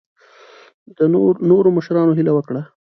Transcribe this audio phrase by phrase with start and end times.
[1.49, 2.61] نورو مشرانو هیله وکړه.